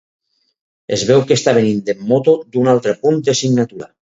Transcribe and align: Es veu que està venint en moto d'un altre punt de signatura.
Es 0.97 1.03
veu 1.09 1.21
que 1.31 1.37
està 1.41 1.53
venint 1.59 1.93
en 1.95 2.01
moto 2.13 2.35
d'un 2.57 2.73
altre 2.75 2.99
punt 3.05 3.25
de 3.29 3.41
signatura. 3.43 3.93